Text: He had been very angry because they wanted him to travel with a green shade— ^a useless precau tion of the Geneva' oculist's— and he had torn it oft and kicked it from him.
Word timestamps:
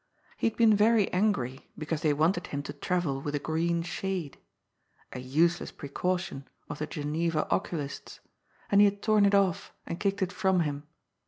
He 0.37 0.47
had 0.49 0.57
been 0.57 0.75
very 0.75 1.13
angry 1.13 1.69
because 1.77 2.01
they 2.01 2.11
wanted 2.11 2.47
him 2.47 2.63
to 2.63 2.73
travel 2.73 3.21
with 3.21 3.35
a 3.35 3.39
green 3.39 3.83
shade— 3.83 4.39
^a 5.13 5.23
useless 5.23 5.71
precau 5.71 6.17
tion 6.17 6.45
of 6.67 6.79
the 6.79 6.87
Geneva' 6.87 7.47
oculist's— 7.53 8.19
and 8.71 8.81
he 8.81 8.85
had 8.85 9.03
torn 9.03 9.27
it 9.27 9.35
oft 9.35 9.71
and 9.85 9.99
kicked 9.99 10.23
it 10.23 10.31
from 10.33 10.61
him. 10.61 10.87